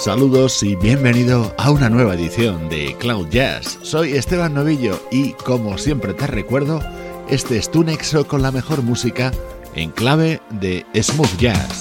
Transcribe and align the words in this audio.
Saludos 0.00 0.62
y 0.62 0.76
bienvenido 0.76 1.54
a 1.58 1.70
una 1.70 1.90
nueva 1.90 2.14
edición 2.14 2.70
de 2.70 2.96
Cloud 2.98 3.28
Jazz. 3.28 3.78
Soy 3.82 4.12
Esteban 4.12 4.54
Novillo 4.54 4.98
y 5.10 5.34
como 5.34 5.76
siempre 5.76 6.14
te 6.14 6.26
recuerdo, 6.26 6.80
este 7.28 7.58
es 7.58 7.70
tu 7.70 7.84
nexo 7.84 8.26
con 8.26 8.40
la 8.40 8.50
mejor 8.50 8.82
música 8.82 9.30
en 9.74 9.90
clave 9.90 10.40
de 10.48 10.86
smooth 10.94 11.36
jazz. 11.36 11.79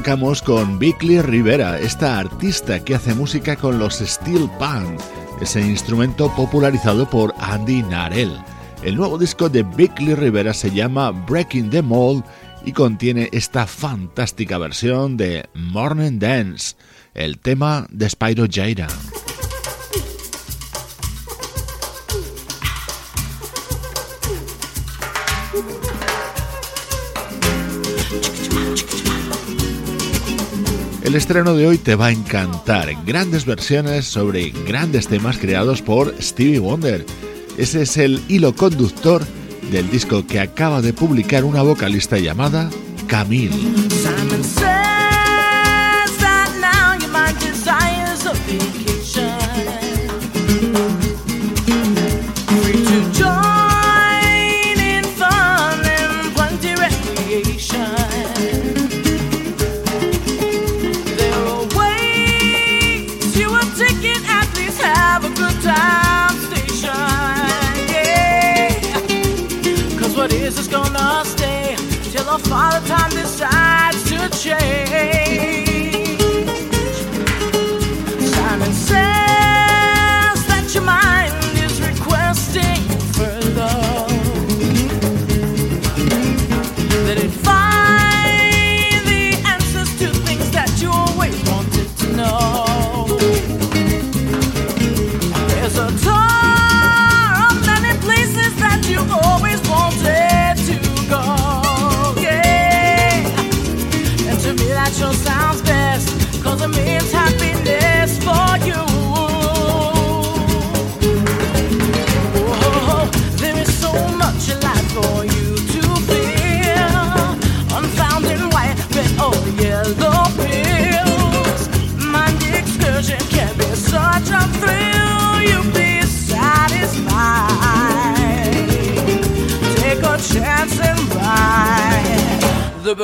Arrancamos 0.00 0.40
con 0.40 0.78
Bickley 0.78 1.20
Rivera, 1.20 1.78
esta 1.78 2.18
artista 2.18 2.82
que 2.82 2.94
hace 2.94 3.12
música 3.12 3.54
con 3.54 3.78
los 3.78 3.98
Steel 3.98 4.48
Pan. 4.58 4.96
ese 5.42 5.60
instrumento 5.60 6.34
popularizado 6.34 7.08
por 7.08 7.34
Andy 7.38 7.82
Narell. 7.82 8.32
El 8.82 8.96
nuevo 8.96 9.18
disco 9.18 9.50
de 9.50 9.62
Big 9.62 9.92
Lee 10.00 10.14
Rivera 10.14 10.54
se 10.54 10.70
llama 10.70 11.10
Breaking 11.10 11.68
the 11.68 11.82
Mold 11.82 12.24
y 12.64 12.72
contiene 12.72 13.28
esta 13.32 13.66
fantástica 13.66 14.56
versión 14.56 15.18
de 15.18 15.46
Morning 15.52 16.18
Dance, 16.18 16.76
el 17.12 17.38
tema 17.38 17.86
de 17.90 18.08
Spyro 18.08 18.46
Jaira. 18.50 18.88
El 31.10 31.16
estreno 31.16 31.56
de 31.56 31.66
hoy 31.66 31.76
te 31.76 31.96
va 31.96 32.06
a 32.06 32.12
encantar. 32.12 32.88
Grandes 33.04 33.44
versiones 33.44 34.04
sobre 34.04 34.50
grandes 34.50 35.08
temas 35.08 35.38
creados 35.38 35.82
por 35.82 36.14
Stevie 36.22 36.60
Wonder. 36.60 37.04
Ese 37.58 37.82
es 37.82 37.96
el 37.96 38.22
hilo 38.28 38.54
conductor 38.54 39.20
del 39.72 39.90
disco 39.90 40.24
que 40.24 40.38
acaba 40.38 40.80
de 40.80 40.92
publicar 40.92 41.42
una 41.42 41.62
vocalista 41.62 42.16
llamada 42.16 42.70
Camille. 43.08 43.89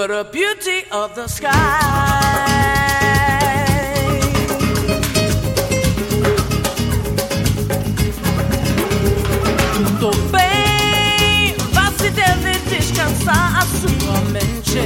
Ride 0.09 0.25
the 0.25 0.31
beauty 0.31 0.85
of 0.93 1.15
the 1.15 1.27
sky. 1.27 1.51
Dove 10.01 10.31
va 11.73 11.93
si 11.99 12.11
deve 12.11 12.59
descansar 12.69 13.59
a 13.59 13.67
sua 13.67 14.21
mente. 14.33 14.83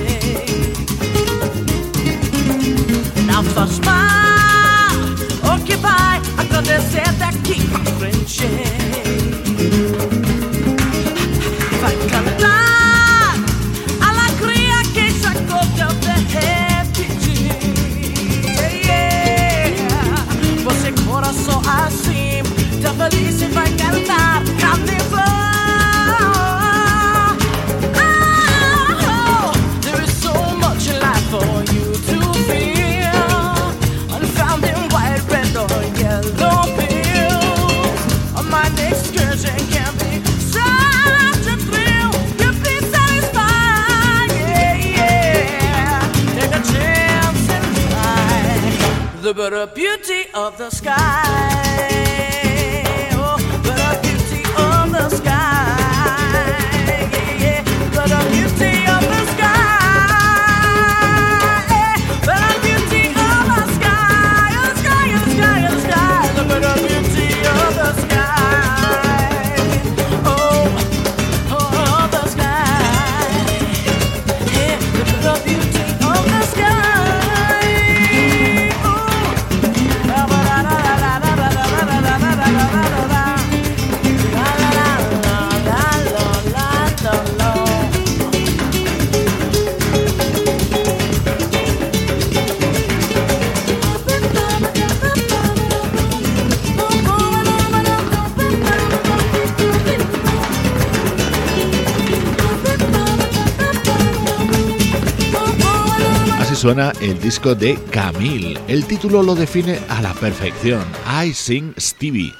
Não 3.27 3.45
faz 3.45 3.79
mal, 3.81 5.55
o 5.55 5.65
que 5.65 5.77
vai 5.77 6.21
acontecer 6.39 7.13
daqui 7.19 7.67
pra 7.69 7.85
frente? 7.99 8.80
Fly 49.41 49.49
the 49.49 49.67
beauty 49.75 50.25
of 50.35 50.59
the 50.59 50.69
sky. 50.71 52.10
Suena 106.61 106.93
el 107.01 107.19
disco 107.19 107.55
de 107.55 107.79
Camille. 107.91 108.59
El 108.69 108.85
título 108.85 109.23
lo 109.23 109.35
define 109.35 109.79
a 109.89 110.03
la 110.03 110.13
perfección. 110.13 110.85
I 111.25 111.33
Sing 111.33 111.73
Stevie. 111.79 112.35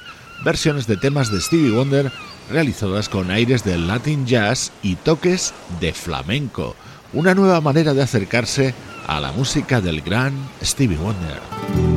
Versiones 0.45 0.85
de 0.85 0.95
temas 0.95 1.31
de 1.31 1.41
Stevie 1.41 1.71
Wonder 1.71 2.11
realizadas 2.51 3.09
con 3.09 3.31
aires 3.31 3.63
del 3.63 3.87
Latin 3.87 4.27
Jazz 4.27 4.73
y 4.83 4.93
toques 4.93 5.55
de 5.79 5.91
flamenco. 5.91 6.75
Una 7.13 7.33
nueva 7.33 7.61
manera 7.61 7.95
de 7.95 8.03
acercarse 8.03 8.75
a 9.07 9.19
la 9.19 9.31
música 9.31 9.81
del 9.81 10.01
gran 10.01 10.33
Stevie 10.61 10.97
Wonder. 10.97 11.90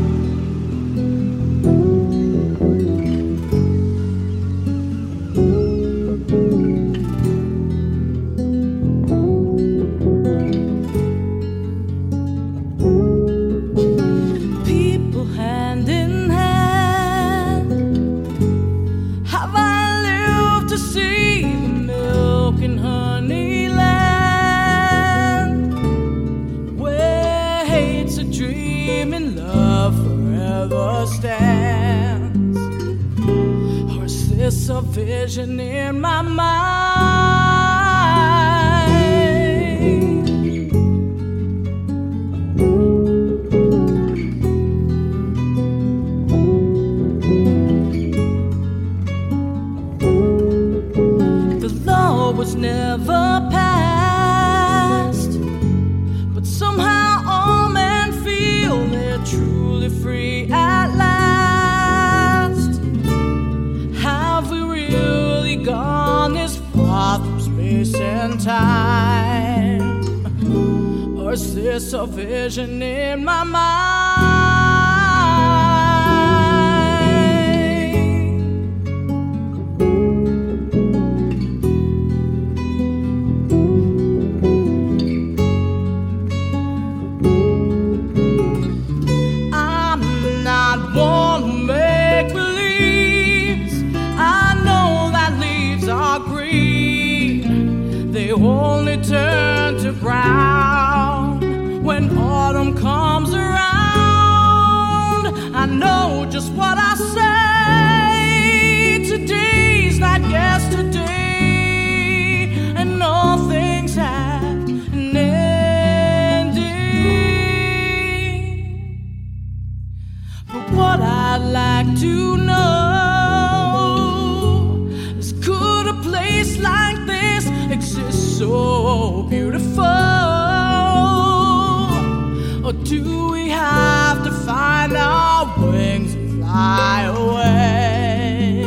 do 133.02 133.32
we 133.32 133.48
have 133.48 134.22
to 134.24 134.30
find 134.30 134.96
our 134.96 135.46
wings 135.58 136.14
and 136.14 136.42
fly 136.42 137.02
away 137.16 138.64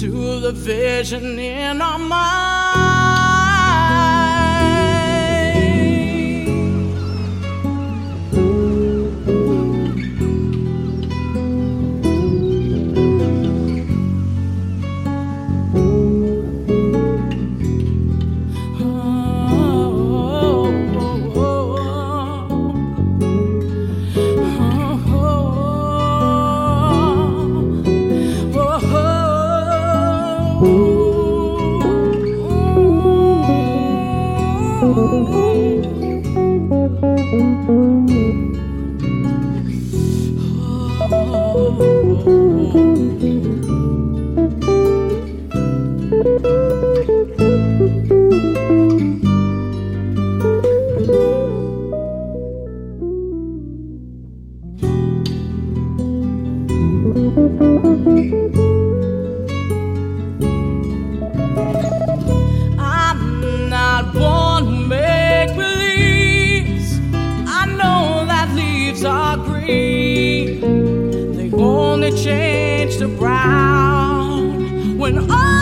to 0.00 0.40
the 0.40 0.52
vision 0.52 1.38
in 1.38 1.82
our 1.82 1.98
mind? 1.98 2.53
Brown 73.06 74.98
when 74.98 75.30
all 75.30 75.53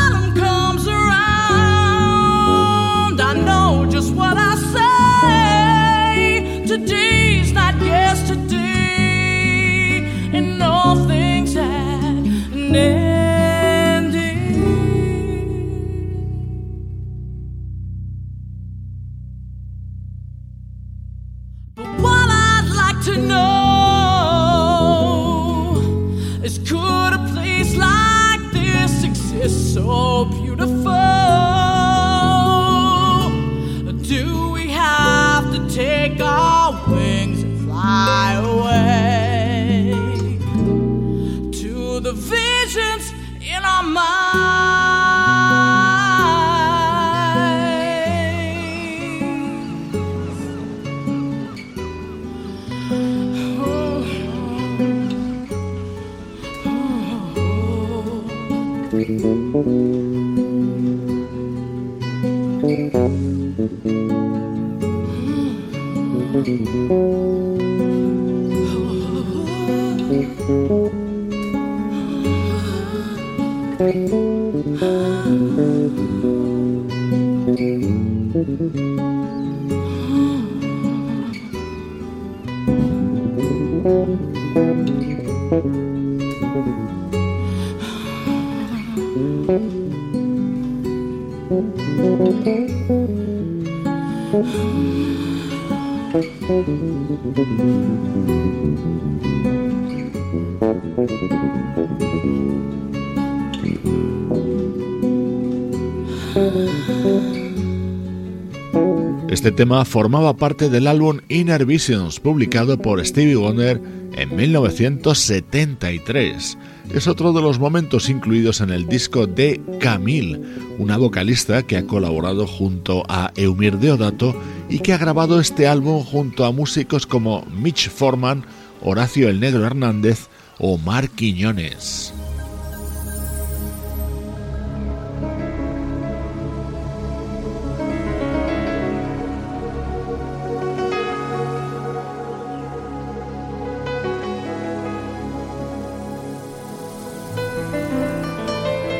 Este 109.28 109.50
tema 109.50 109.84
formaba 109.84 110.36
parte 110.36 110.70
del 110.70 110.86
álbum 110.86 111.18
Inner 111.28 111.66
Visions 111.66 112.20
publicado 112.20 112.78
por 112.78 113.04
Stevie 113.04 113.34
Wonder 113.36 113.80
en 114.14 114.36
1973. 114.36 116.58
Es 116.94 117.06
otro 117.06 117.32
de 117.32 117.42
los 117.42 117.58
momentos 117.58 118.08
incluidos 118.08 118.60
en 118.60 118.70
el 118.70 118.86
disco 118.86 119.26
de 119.26 119.60
Camille, 119.80 120.40
una 120.78 120.96
vocalista 120.96 121.64
que 121.64 121.76
ha 121.76 121.86
colaborado 121.86 122.46
junto 122.46 123.02
a 123.08 123.32
Eumir 123.34 123.78
Deodato 123.78 124.40
y 124.68 124.78
que 124.78 124.92
ha 124.92 124.98
grabado 124.98 125.40
este 125.40 125.66
álbum 125.66 126.04
junto 126.04 126.44
a 126.44 126.52
músicos 126.52 127.06
como 127.06 127.44
Mitch 127.46 127.90
Forman, 127.90 128.44
Horacio 128.80 129.28
El 129.28 129.40
Negro 129.40 129.66
Hernández 129.66 130.28
o 130.58 130.78
Mark 130.78 131.10
Quiñones. 131.14 132.14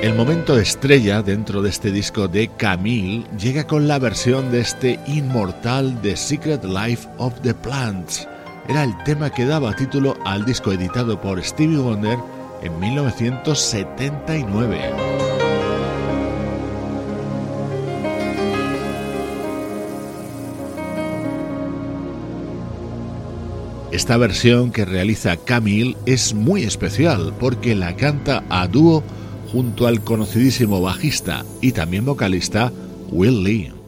El 0.03 0.15
momento 0.17 0.59
estrella 0.59 1.23
dentro 1.23 1.63
de 1.63 1.69
este 1.69 1.93
disco 1.93 2.27
de 2.27 2.49
Camille 2.49 3.25
llega 3.39 3.69
con 3.69 3.87
la 3.87 4.01
versión 4.01 4.51
de 4.51 4.59
este 4.59 4.99
inmortal 5.07 5.97
The 6.03 6.17
Secret 6.17 6.65
Life 6.65 7.09
of 7.19 7.41
the 7.43 7.55
Plants. 7.55 8.27
Era 8.69 8.83
el 8.83 9.01
tema 9.05 9.31
que 9.31 9.45
daba 9.45 9.77
título 9.77 10.17
al 10.25 10.45
disco 10.45 10.73
editado 10.73 11.21
por 11.21 11.41
Stevie 11.41 11.79
Wonder 11.79 12.19
en 12.65 12.81
1979. 12.81 14.91
Esta 23.93 24.17
versión 24.17 24.73
que 24.73 24.85
realiza 24.85 25.37
Camille 25.37 25.97
es 26.07 26.35
muy 26.35 26.65
especial 26.65 27.33
porque 27.39 27.77
la 27.77 27.95
canta 27.95 28.43
a 28.49 28.67
dúo 28.67 29.05
junto 29.53 29.87
al 29.87 30.03
conocidísimo 30.03 30.81
bajista 30.81 31.45
y 31.61 31.73
también 31.73 32.05
vocalista 32.05 32.73
Will 33.11 33.43
Lee. 33.45 33.82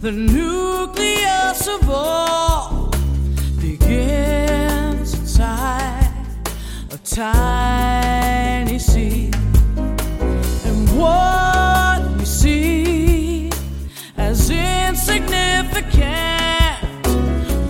the 0.00 0.12
nucleus 0.12 1.66
of 1.66 1.88
all 1.88 2.90
begins 3.60 5.14
inside 5.14 6.12
a 6.90 6.98
tiny 6.98 8.78
seed. 8.78 9.34
And 10.64 10.88
what 10.98 12.18
we 12.18 12.24
see 12.26 13.50
as 14.18 14.50
insignificant 14.50 15.84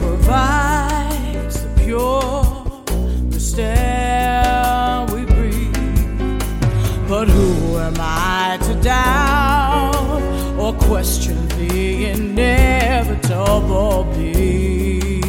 provides 0.00 1.62
the 1.62 1.68
pure 1.84 2.44
mistake 3.30 3.76
we 5.12 5.24
breathe. 5.26 6.38
But 7.08 7.28
who 7.28 7.78
am 7.78 7.94
I 7.98 8.58
to 8.62 8.74
doubt? 8.82 9.45
question 10.86 11.36
the 11.58 12.06
inevitable 12.06 14.04
being. 14.14 15.20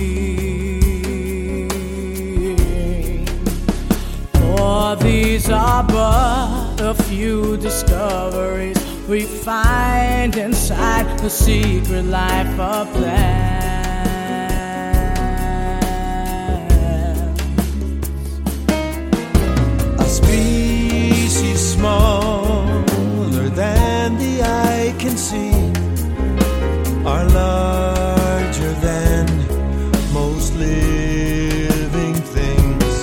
For 4.33 4.95
these 4.97 5.49
are 5.49 5.83
but 5.83 6.79
a 6.79 6.93
few 6.93 7.57
discoveries 7.57 8.77
we 9.09 9.23
find 9.23 10.37
inside 10.37 11.17
the 11.19 11.29
secret 11.29 12.05
life 12.05 12.59
of 12.59 12.87
plants. 12.93 13.56
can 25.07 25.17
see 25.17 25.53
are 27.05 27.25
larger 27.29 28.71
than 28.87 29.25
most 30.11 30.53
living 30.55 32.15
things. 32.35 32.93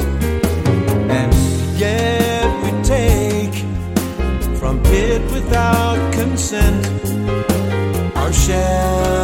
And 1.18 1.32
yet 1.78 2.46
we 2.62 2.70
take 2.82 3.56
from 4.58 4.82
it 4.84 5.22
without 5.32 6.12
consent 6.12 6.84
our 8.16 8.32
share. 8.32 9.23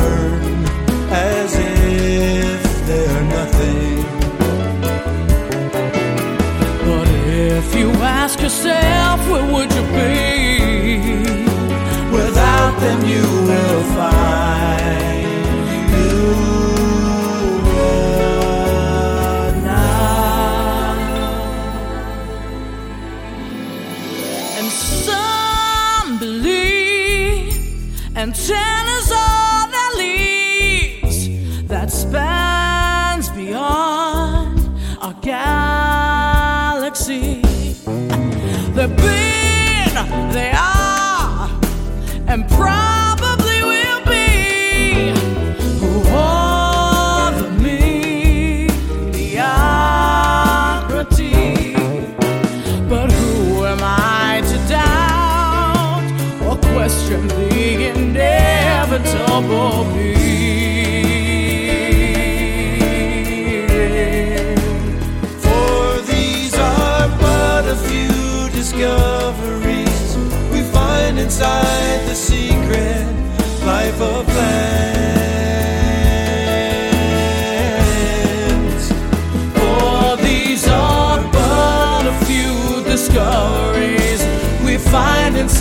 and 28.53 28.80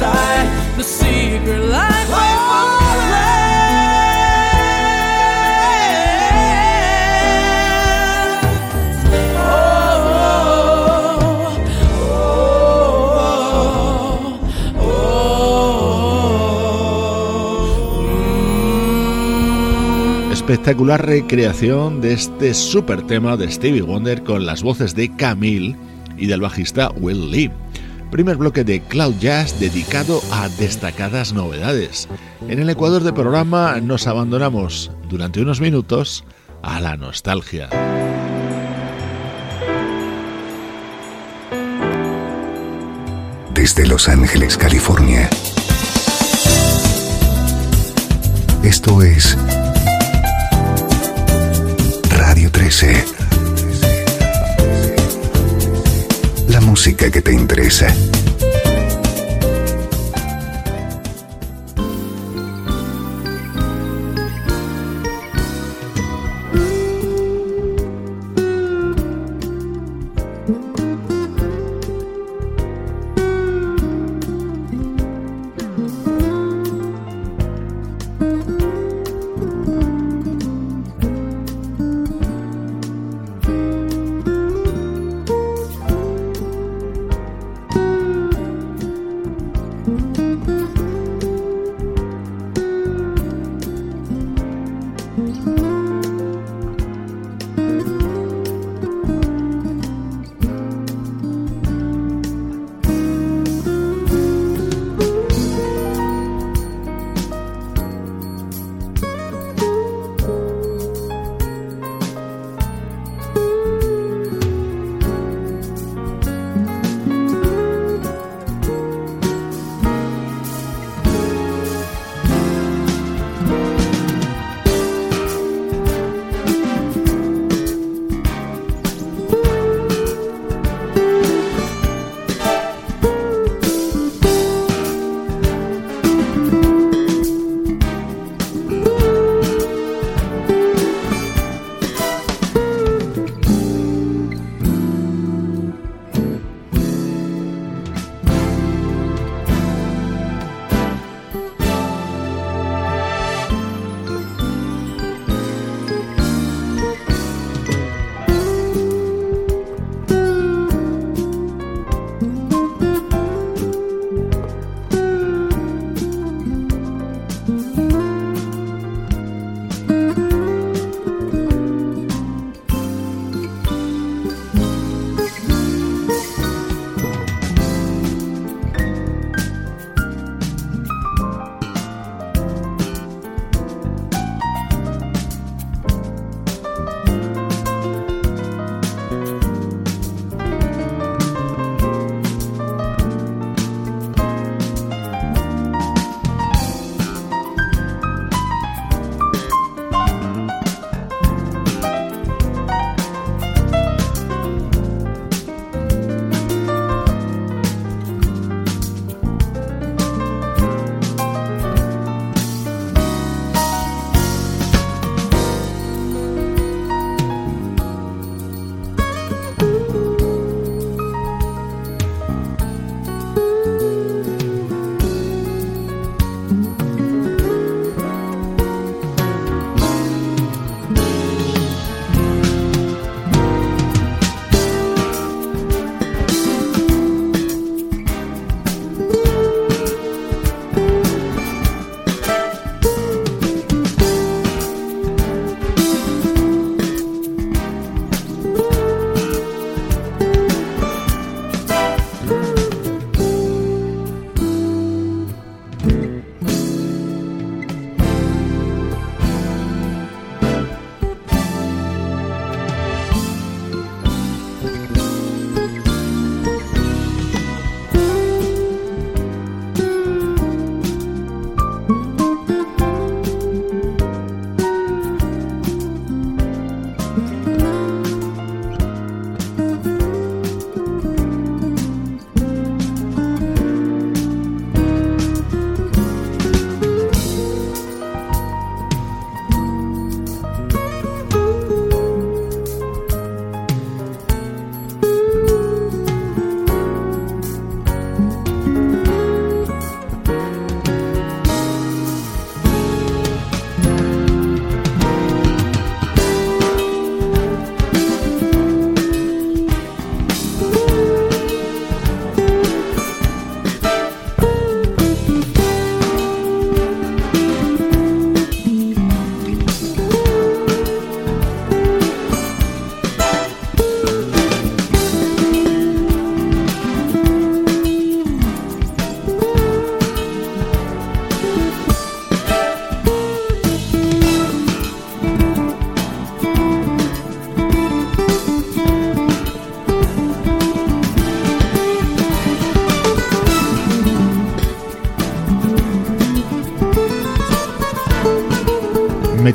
the 0.01 0.41
espectacular 20.33 21.07
recreación 21.07 22.01
de 22.01 22.15
este 22.15 22.55
super 22.55 23.03
tema 23.03 23.37
de 23.37 23.51
Stevie 23.51 23.83
Wonder 23.83 24.25
con 24.25 24.47
las 24.47 24.63
voces 24.63 24.95
de 24.95 25.15
Camille 25.15 25.77
y 26.17 26.27
del 26.27 26.41
bajista 26.41 26.91
Will 26.97 27.31
Lee. 27.31 27.51
Primer 28.11 28.37
bloque 28.37 28.65
de 28.65 28.81
Cloud 28.83 29.15
Jazz 29.21 29.61
dedicado 29.61 30.21
a 30.33 30.49
destacadas 30.49 31.33
novedades. 31.33 32.09
En 32.49 32.59
el 32.59 32.69
Ecuador 32.69 33.03
del 33.03 33.15
programa 33.15 33.81
nos 33.81 34.07
abandonamos 34.07 34.91
durante 35.09 35.41
unos 35.41 35.61
minutos 35.61 36.25
a 36.63 36.81
la 36.81 36.97
nostalgia. 36.97 37.69
Desde 43.55 43.87
Los 43.87 44.09
Ángeles, 44.09 44.57
California. 44.57 45.29
Esto 48.63 49.03
es 49.03 49.37
13. 52.49 53.30
Música 56.61 57.11
que 57.11 57.23
te 57.23 57.33
interesa. 57.33 57.95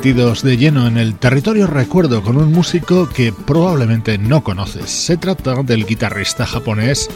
Metidos 0.06 0.44
de 0.44 0.56
lleno 0.56 0.86
en 0.86 0.98
el 0.98 1.16
territorio 1.16 1.66
recuerdo 1.66 2.22
con 2.22 2.36
un 2.36 2.52
músico 2.52 3.08
que 3.08 3.32
probablemente 3.32 4.18
no 4.18 4.44
conoces. 4.44 4.88
Se 4.88 5.16
trata 5.16 5.64
del 5.64 5.84
guitarrista 5.84 6.46
japonés 6.46 7.10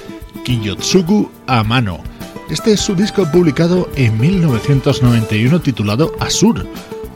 Kiyotsugu 0.44 1.30
Amano. 1.46 2.02
Este 2.50 2.72
es 2.72 2.80
su 2.80 2.96
disco 2.96 3.30
publicado 3.30 3.88
en 3.94 4.18
1991 4.18 5.60
titulado 5.60 6.12
Asur, 6.18 6.66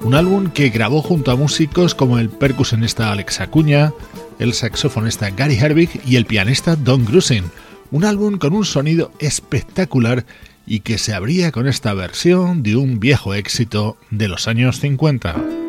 un 0.04 0.14
álbum 0.14 0.48
que 0.48 0.68
grabó 0.68 1.02
junto 1.02 1.32
a 1.32 1.36
músicos 1.36 1.96
como 1.96 2.20
el 2.20 2.28
percusionista 2.28 3.10
Alex 3.10 3.40
Acuña, 3.40 3.92
el 4.38 4.54
saxofonista 4.54 5.30
Gary 5.30 5.56
Herbig 5.56 6.00
y 6.06 6.14
el 6.14 6.26
pianista 6.26 6.76
Don 6.76 7.04
Grusin. 7.04 7.50
Un 7.90 8.04
álbum 8.04 8.38
con 8.38 8.54
un 8.54 8.64
sonido 8.64 9.10
espectacular 9.18 10.24
y 10.68 10.80
que 10.80 10.98
se 10.98 11.14
abría 11.14 11.50
con 11.50 11.66
esta 11.66 11.94
versión 11.94 12.62
de 12.62 12.76
un 12.76 13.00
viejo 13.00 13.34
éxito 13.34 13.96
de 14.12 14.28
los 14.28 14.46
años 14.46 14.78
50. 14.78 15.63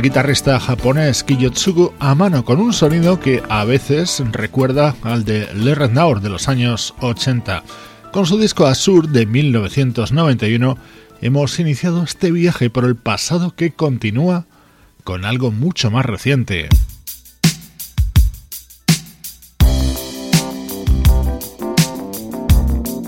El 0.00 0.04
guitarrista 0.04 0.58
japonés 0.58 1.22
Kiyotsugu 1.24 1.92
a 1.98 2.14
mano 2.14 2.42
con 2.42 2.58
un 2.58 2.72
sonido 2.72 3.20
que 3.20 3.42
a 3.50 3.64
veces 3.64 4.22
recuerda 4.32 4.94
al 5.02 5.26
de 5.26 5.52
Le 5.52 5.74
Naur 5.88 6.22
de 6.22 6.30
los 6.30 6.48
años 6.48 6.94
80. 7.00 7.62
Con 8.10 8.24
su 8.24 8.38
disco 8.38 8.66
Azur 8.66 9.10
de 9.10 9.26
1991 9.26 10.78
hemos 11.20 11.60
iniciado 11.60 12.02
este 12.02 12.32
viaje 12.32 12.70
por 12.70 12.86
el 12.86 12.96
pasado 12.96 13.54
que 13.54 13.72
continúa 13.72 14.46
con 15.04 15.26
algo 15.26 15.50
mucho 15.50 15.90
más 15.90 16.06
reciente. 16.06 16.70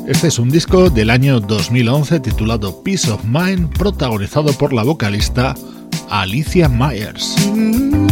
Este 0.07 0.26
es 0.26 0.38
un 0.38 0.50
disco 0.50 0.90
del 0.90 1.09
año 1.09 1.40
2011 1.40 2.20
titulado 2.20 2.83
Peace 2.83 3.11
of 3.11 3.24
Mind, 3.24 3.72
protagonizado 3.78 4.52
por 4.52 4.74
la 4.74 4.83
vocalista 4.83 5.55
Alicia 6.12 6.68
Myers. 6.68 8.12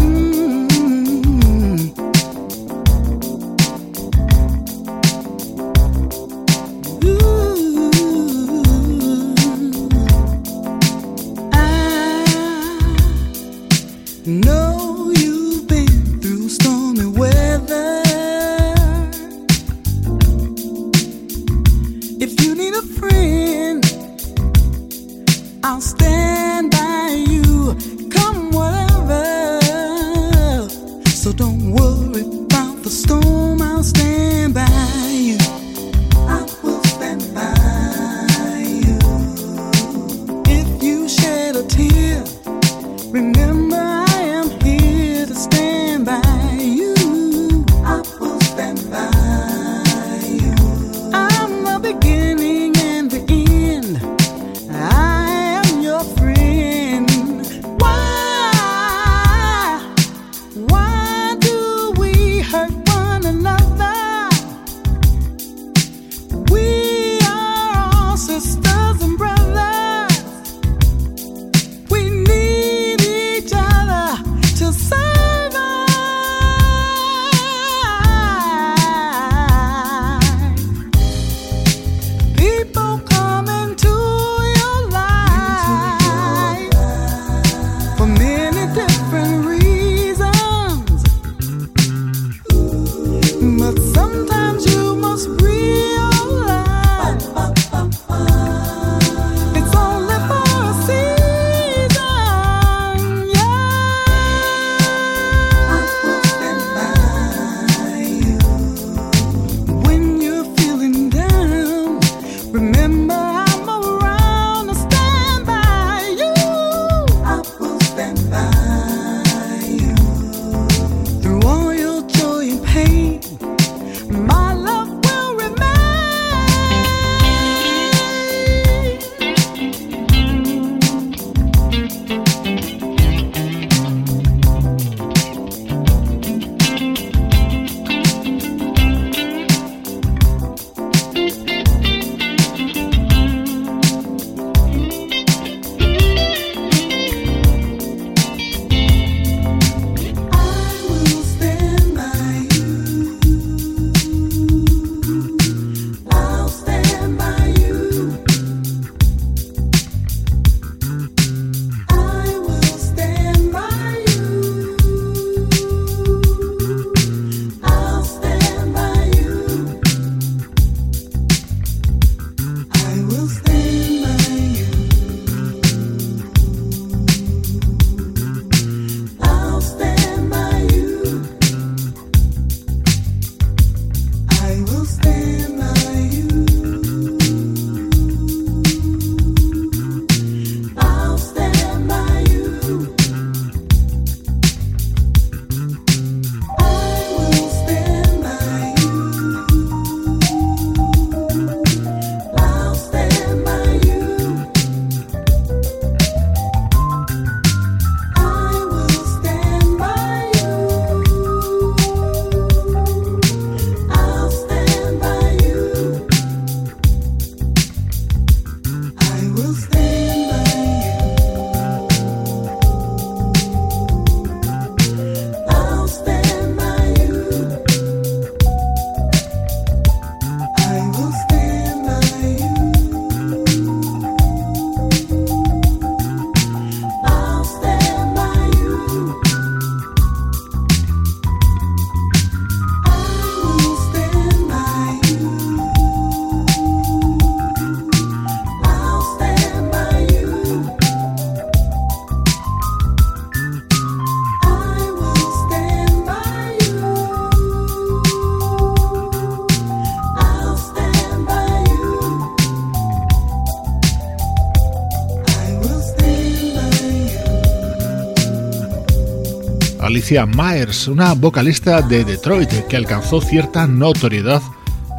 Myers, 270.10 270.88
una 270.88 271.14
vocalista 271.14 271.82
de 271.82 272.04
Detroit 272.04 272.50
que 272.66 272.76
alcanzó 272.76 273.20
cierta 273.20 273.68
notoriedad 273.68 274.42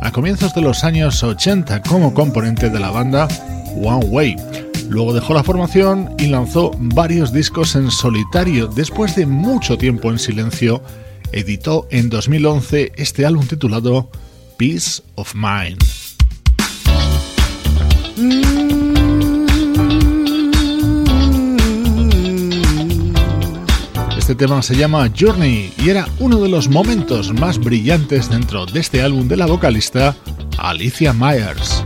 a 0.02 0.10
comienzos 0.10 0.56
de 0.56 0.62
los 0.62 0.86
años 0.86 1.22
80 1.22 1.82
como 1.82 2.14
componente 2.14 2.70
de 2.70 2.80
la 2.80 2.92
banda 2.92 3.28
One 3.76 4.06
Way. 4.06 4.36
Luego 4.88 5.12
dejó 5.12 5.34
la 5.34 5.44
formación 5.44 6.16
y 6.18 6.28
lanzó 6.28 6.72
varios 6.78 7.34
discos 7.34 7.76
en 7.76 7.92
solitario. 7.92 8.68
Después 8.68 9.18
de 9.18 9.26
mucho 9.26 9.78
tiempo 9.78 10.10
en 10.10 10.18
silencio, 10.18 10.82
editó 11.34 11.90
en 11.92 12.10
2011 12.10 12.94
este 12.96 13.26
álbum 13.26 13.46
titulado 13.46 14.10
Peace 14.58 15.02
of 15.16 15.36
Mind. 15.36 15.91
Este 24.32 24.46
tema 24.46 24.62
se 24.62 24.78
llama 24.78 25.12
Journey 25.14 25.74
y 25.78 25.90
era 25.90 26.08
uno 26.20 26.40
de 26.40 26.48
los 26.48 26.70
momentos 26.70 27.34
más 27.34 27.58
brillantes 27.58 28.30
dentro 28.30 28.66
de 28.66 28.80
este 28.80 29.02
álbum 29.02 29.28
de 29.28 29.36
la 29.36 29.46
vocalista 29.46 30.16
Alicia 30.58 31.12
Myers. 31.12 31.81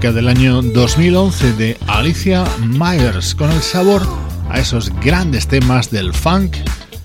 Del 0.00 0.28
año 0.28 0.60
2011 0.60 1.54
de 1.54 1.78
Alicia 1.86 2.44
Myers 2.60 3.34
con 3.34 3.50
el 3.50 3.62
sabor 3.62 4.06
a 4.50 4.60
esos 4.60 4.90
grandes 5.00 5.48
temas 5.48 5.90
del 5.90 6.12
funk 6.12 6.54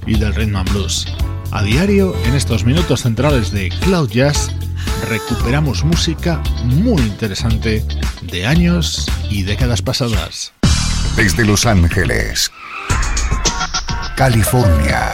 y 0.06 0.20
del 0.20 0.36
rhythm 0.36 0.58
and 0.58 0.70
blues. 0.72 1.08
A 1.52 1.64
diario, 1.64 2.14
en 2.26 2.36
estos 2.36 2.66
minutos 2.66 3.04
centrales 3.04 3.50
de 3.52 3.70
Cloud 3.70 4.10
Jazz, 4.10 4.52
recuperamos 5.08 5.86
música 5.86 6.44
muy 6.66 7.02
interesante 7.02 7.82
de 8.24 8.46
años 8.46 9.10
y 9.30 9.44
décadas 9.44 9.82
pasadas. 9.82 10.52
Desde 11.16 11.46
Los 11.46 11.66
Ángeles, 11.66 12.52
California 14.18 15.14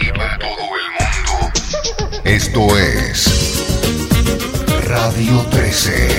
y 0.00 0.10
para 0.12 0.38
todo 0.38 0.48
el 0.48 0.88
mundo, 0.98 1.52
esto 2.24 2.78
es 2.78 3.37
Radio 5.08 5.42
13. 5.48 6.18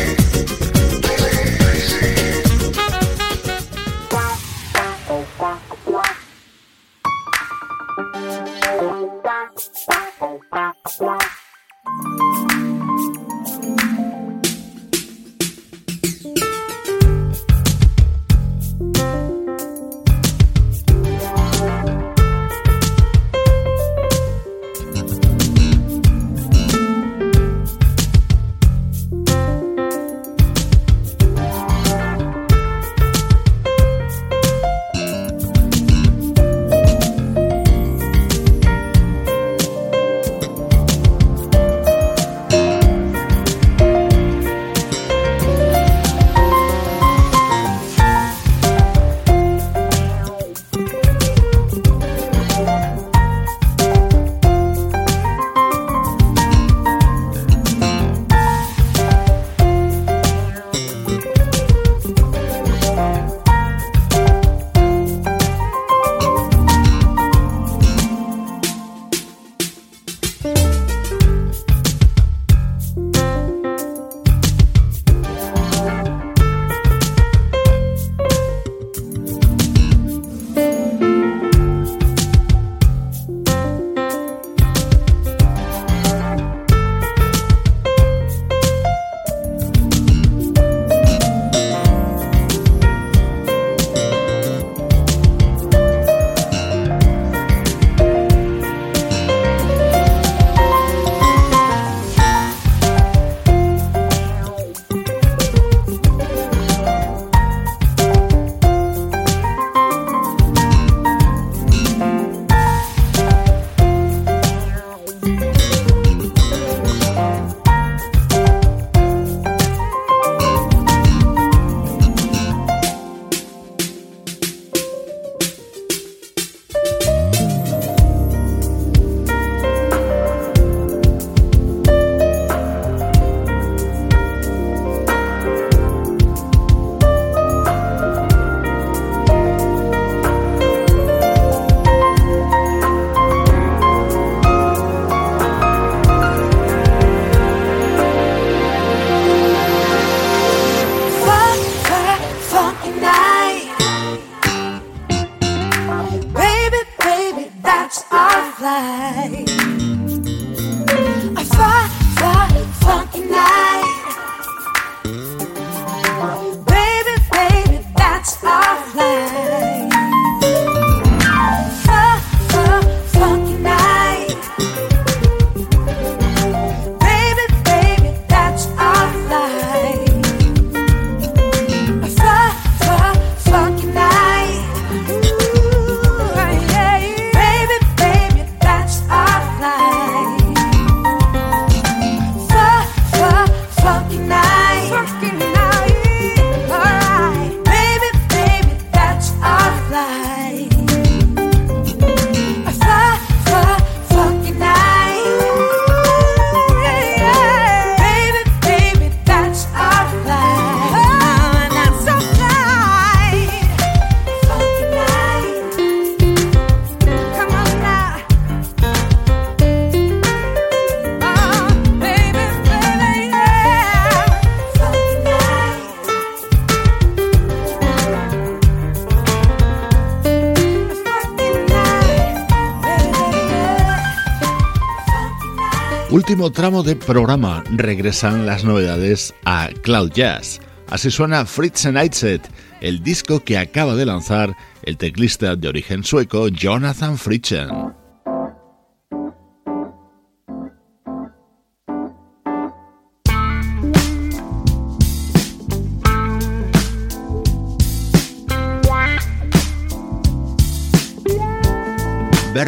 Último 236.11 236.51
tramo 236.51 236.81
de 236.81 236.95
programa 236.95 237.63
regresan 237.69 238.45
las 238.45 238.63
novedades 238.63 239.33
a 239.45 239.69
Cloud 239.83 240.11
Jazz. 240.11 240.59
Así 240.89 241.11
suena 241.11 241.45
Fritz 241.45 241.85
Nightset, 241.85 242.49
el 242.81 243.03
disco 243.03 243.41
que 243.41 243.57
acaba 243.57 243.95
de 243.95 244.05
lanzar 244.05 244.55
el 244.83 244.97
teclista 244.97 245.55
de 245.55 245.67
origen 245.67 246.03
sueco 246.03 246.47
Jonathan 246.47 247.17
Fritzen. 247.17 247.98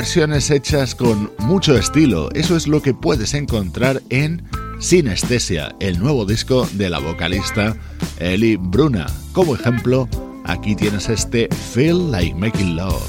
Versiones 0.02 0.50
hechas 0.50 0.96
con 0.96 1.32
mucho 1.38 1.78
estilo. 1.78 2.32
Eso 2.34 2.56
es 2.56 2.66
lo 2.66 2.82
que 2.82 2.92
puedes 2.92 3.36
encontrar 3.36 4.02
en 4.10 4.42
Sinestesia, 4.80 5.76
el 5.80 6.00
nuevo 6.00 6.26
disco 6.26 6.68
de 6.74 6.90
la 6.90 6.98
vocalista 6.98 7.76
Ellie 8.18 8.58
Bruna. 8.60 9.06
Como 9.32 9.54
ejemplo, 9.54 10.10
aquí 10.44 10.76
tienes 10.76 11.08
este 11.08 11.50
Feel 11.72 12.10
Like 12.10 12.34
Making 12.34 12.78
Love. 12.78 13.04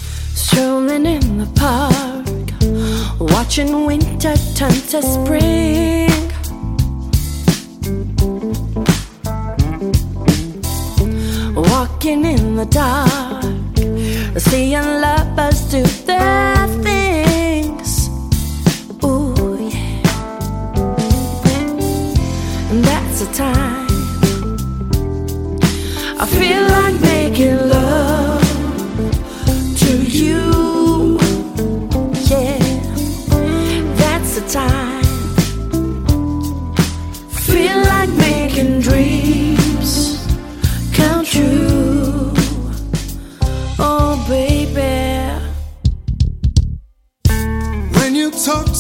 Seeing 14.40 14.82
lovers 15.00 15.60
do 15.70 15.82
their 16.06 16.66
things. 16.82 18.08
Ooh, 19.04 19.58
yeah. 19.58 20.02
And 22.70 22.84
that's 22.84 23.20
the 23.20 23.32
time. 23.34 23.86
I 26.18 26.26
feel 26.26 26.62
like 26.62 27.00
making 27.00 27.56
love 27.68 28.21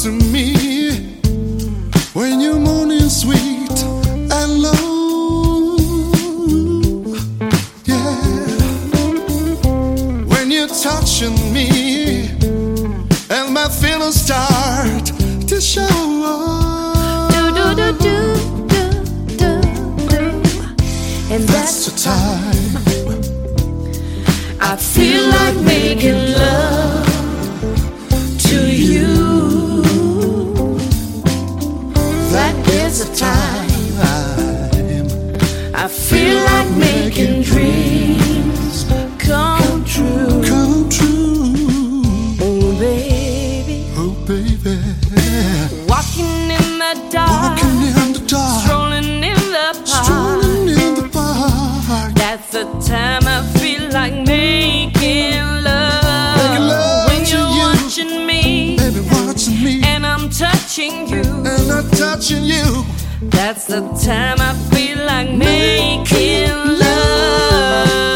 to 0.02 0.10
me, 0.10 0.52
when 2.12 2.40
you're 2.40 2.58
moaning 2.58 3.08
sweet 3.08 3.84
and 4.32 4.60
low. 4.60 5.76
Yeah, 7.84 8.16
when 10.26 10.50
you're 10.50 10.66
touching 10.66 11.36
me, 11.52 12.30
and 13.30 13.54
my 13.54 13.68
feelings 13.68 14.20
start 14.20 15.06
to 15.46 15.60
show. 15.60 15.86
Do 17.30 17.52
do 17.54 17.74
do 17.76 17.92
do 18.02 18.16
do 18.66 18.90
do 19.38 19.52
do, 20.08 20.24
and 21.32 21.42
that's, 21.44 21.52
that's 21.52 21.86
the 21.86 21.94
time 22.10 22.72
I 24.60 24.74
feel 24.76 25.28
like 25.28 25.56
making 25.64 26.32
love 26.32 27.06
to 28.48 28.58
you. 28.68 29.11
Is 32.92 33.08
the 33.08 33.16
time 33.16 33.70
I 35.74 35.88
feel 35.88 36.36
like 36.44 36.70
making 36.76 37.40
dreams 37.40 38.84
come 39.18 39.82
true. 39.86 40.42
Oh, 40.44 40.90
oh, 42.42 42.78
baby 42.78 43.86
Walking 45.88 46.50
in 46.50 46.68
the 46.82 47.08
dark. 47.10 47.56
Walking 47.56 47.80
in 47.80 48.12
the 48.12 48.24
dark. 48.28 48.60
Strolling 48.62 49.24
in 49.24 49.40
the 49.56 49.72
park. 49.86 50.04
Strolling 50.04 50.68
in 50.68 50.94
the 50.96 51.08
park. 51.10 52.12
That's 52.12 52.50
the 52.50 52.64
time 52.86 53.22
I 53.24 53.42
feel 53.58 53.88
like 53.90 54.12
making 54.12 55.40
love. 55.64 56.36
Making 56.36 56.66
love 56.68 57.08
when 57.08 57.24
you're 57.24 57.52
you. 57.56 57.62
watching 57.62 58.26
me. 58.26 58.76
Baby, 58.76 59.00
watching 59.10 59.64
me. 59.64 59.80
And 59.82 60.04
I'm 60.04 60.28
touching 60.28 61.08
you. 61.08 61.11
Touching 62.02 62.42
you. 62.42 62.84
That's 63.22 63.66
the 63.66 63.80
time 64.04 64.38
I 64.40 64.54
feel 64.74 65.06
like 65.06 65.30
making 65.36 66.50
love. 66.80 68.11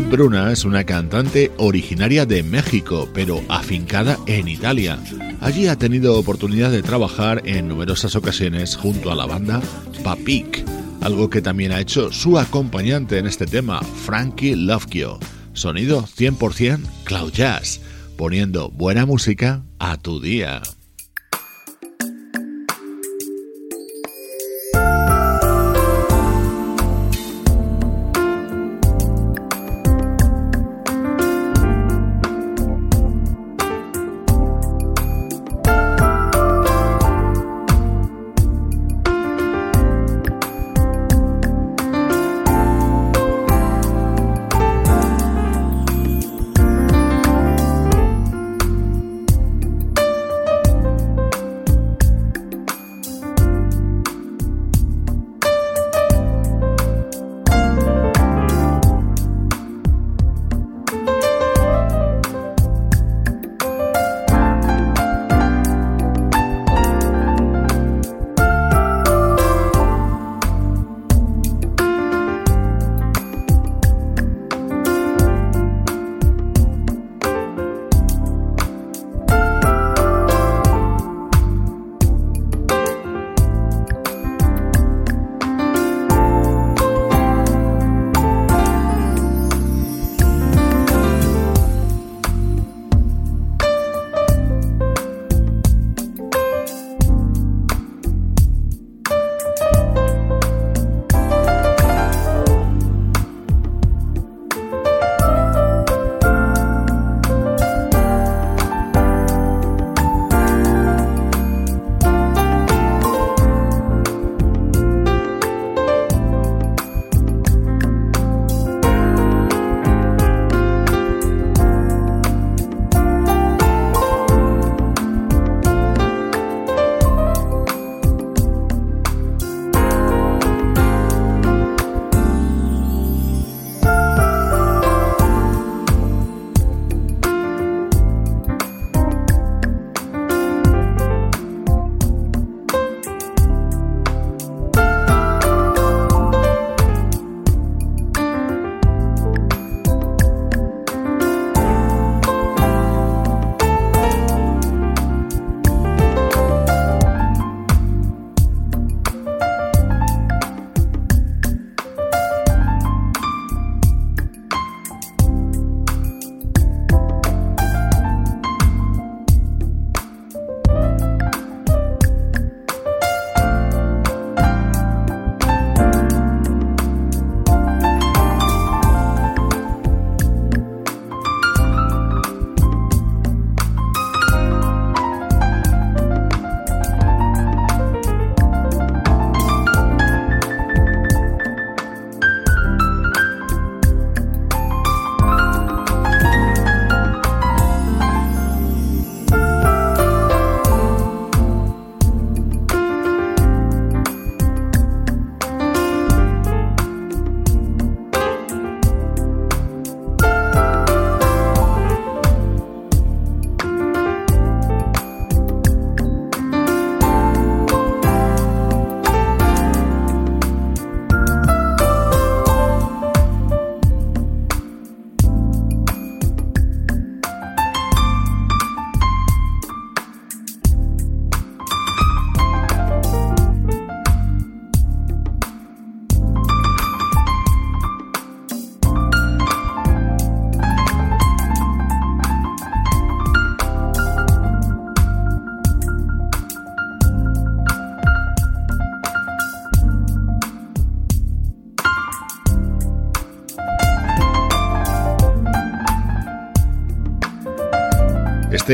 Bruna 0.00 0.50
es 0.50 0.64
una 0.64 0.84
cantante 0.84 1.52
originaria 1.56 2.26
de 2.26 2.42
México, 2.42 3.08
pero 3.14 3.42
afincada 3.48 4.18
en 4.26 4.48
Italia. 4.48 4.98
Allí 5.40 5.68
ha 5.68 5.76
tenido 5.76 6.18
oportunidad 6.18 6.70
de 6.70 6.82
trabajar 6.82 7.42
en 7.44 7.68
numerosas 7.68 8.16
ocasiones 8.16 8.76
junto 8.76 9.12
a 9.12 9.14
la 9.14 9.26
banda 9.26 9.62
Papik, 10.02 10.64
algo 11.00 11.30
que 11.30 11.42
también 11.42 11.70
ha 11.70 11.80
hecho 11.80 12.10
su 12.10 12.38
acompañante 12.38 13.18
en 13.18 13.26
este 13.26 13.46
tema, 13.46 13.82
Frankie 13.82 14.56
Lovekio. 14.56 15.18
Sonido 15.52 16.02
100% 16.02 16.80
Cloud 17.04 17.32
Jazz, 17.32 17.80
poniendo 18.16 18.70
buena 18.70 19.06
música 19.06 19.62
a 19.78 19.96
tu 19.96 20.20
día. 20.20 20.60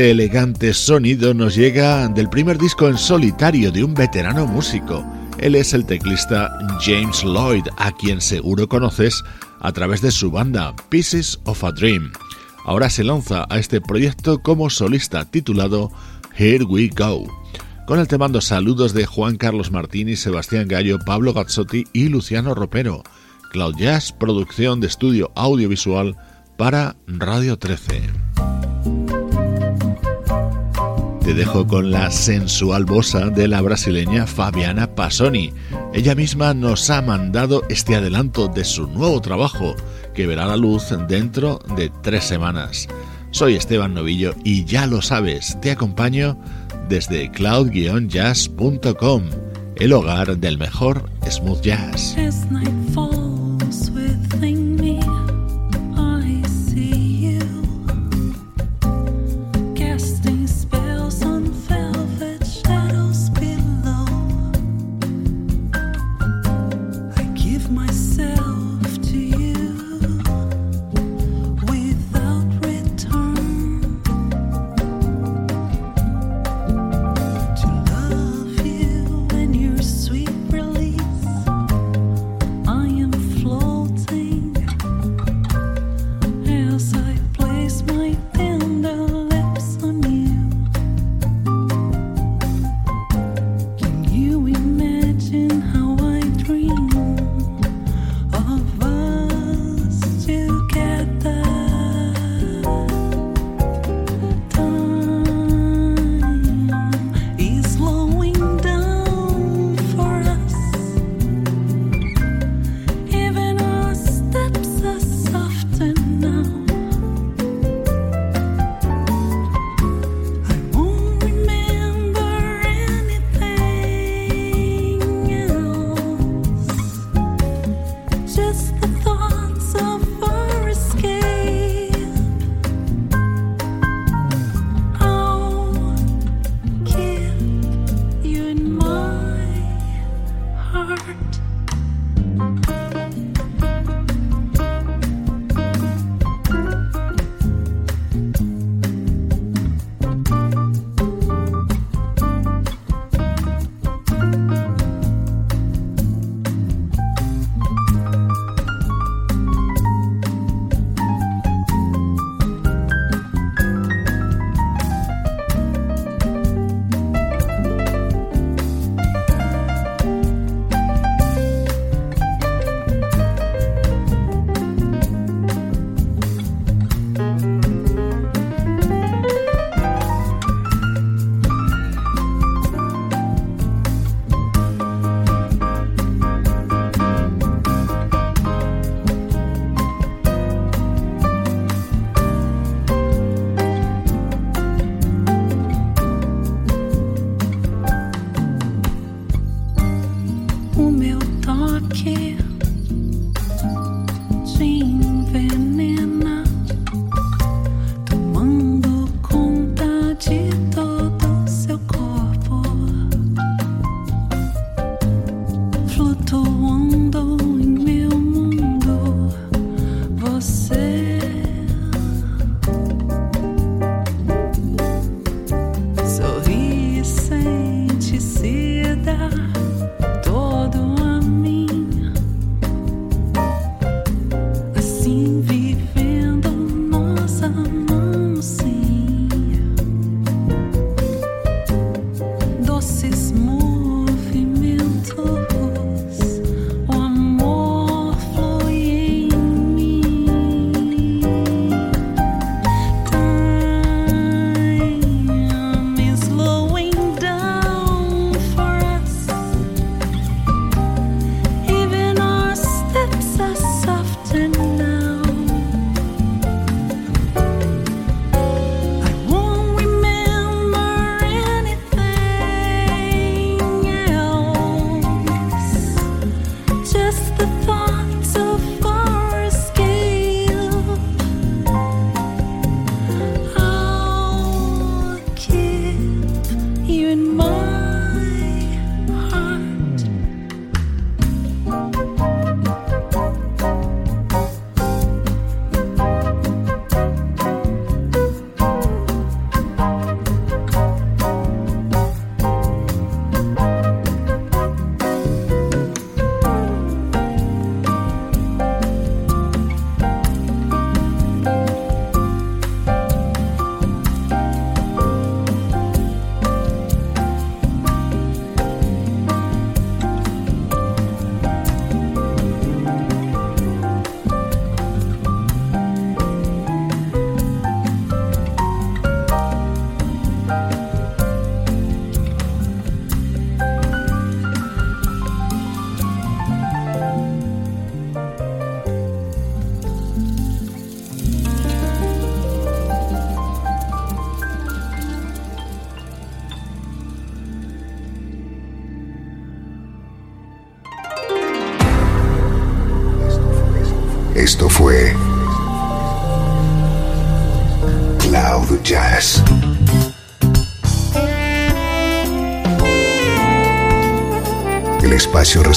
Este 0.01 0.09
elegante 0.09 0.73
sonido 0.73 1.35
nos 1.35 1.53
llega 1.55 2.07
del 2.07 2.27
primer 2.27 2.57
disco 2.57 2.87
en 2.87 2.97
solitario 2.97 3.71
de 3.71 3.83
un 3.83 3.93
veterano 3.93 4.47
músico. 4.47 5.05
Él 5.37 5.53
es 5.53 5.75
el 5.75 5.85
teclista 5.85 6.57
James 6.83 7.23
Lloyd, 7.23 7.67
a 7.77 7.91
quien 7.91 8.19
seguro 8.19 8.67
conoces 8.67 9.23
a 9.59 9.71
través 9.71 10.01
de 10.01 10.09
su 10.09 10.31
banda 10.31 10.75
Pieces 10.89 11.39
of 11.43 11.63
a 11.63 11.71
Dream. 11.71 12.11
Ahora 12.65 12.89
se 12.89 13.03
lanza 13.03 13.45
a 13.47 13.59
este 13.59 13.79
proyecto 13.79 14.41
como 14.41 14.71
solista 14.71 15.23
titulado 15.29 15.91
Here 16.35 16.63
We 16.63 16.89
Go. 16.97 17.27
Con 17.85 17.99
el 17.99 18.07
te 18.07 18.17
mando 18.17 18.41
saludos 18.41 18.95
de 18.95 19.05
Juan 19.05 19.37
Carlos 19.37 19.69
Martini, 19.69 20.15
Sebastián 20.15 20.67
Gallo, 20.67 20.97
Pablo 21.05 21.31
Gazzotti 21.31 21.83
y 21.93 22.09
Luciano 22.09 22.55
Ropero. 22.55 23.03
Cloud 23.51 23.75
Jazz, 23.77 24.11
producción 24.11 24.79
de 24.79 24.87
estudio 24.87 25.31
audiovisual 25.35 26.17
para 26.57 26.95
Radio 27.05 27.59
13. 27.59 28.50
Te 31.31 31.37
dejo 31.37 31.65
con 31.65 31.91
la 31.91 32.11
sensual 32.11 32.83
bosa 32.83 33.29
de 33.29 33.47
la 33.47 33.61
brasileña 33.61 34.27
Fabiana 34.27 34.95
Passoni. 34.95 35.53
Ella 35.93 36.13
misma 36.13 36.53
nos 36.53 36.89
ha 36.89 37.01
mandado 37.01 37.63
este 37.69 37.95
adelanto 37.95 38.49
de 38.49 38.65
su 38.65 38.85
nuevo 38.87 39.21
trabajo 39.21 39.73
que 40.13 40.27
verá 40.27 40.45
la 40.45 40.57
luz 40.57 40.93
dentro 41.07 41.61
de 41.77 41.89
tres 42.03 42.25
semanas. 42.25 42.89
Soy 43.29 43.55
Esteban 43.55 43.93
Novillo 43.93 44.35
y 44.43 44.65
ya 44.65 44.85
lo 44.87 45.01
sabes, 45.01 45.57
te 45.61 45.71
acompaño 45.71 46.37
desde 46.89 47.31
cloud-jazz.com, 47.31 49.23
el 49.77 49.93
hogar 49.93 50.35
del 50.35 50.57
mejor 50.57 51.09
smooth 51.29 51.61
jazz. 51.61 52.17